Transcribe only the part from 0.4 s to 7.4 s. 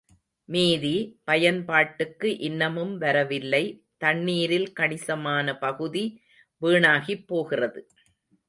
மீதி, பயன்பாட்டுக்கு இன்னமும் வரவில்லை தண்ணீரில் கணிசமான பகுதி வீணாகிப்